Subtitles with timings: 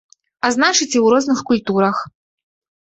[0.47, 2.03] А значыць, і ў розных культурах.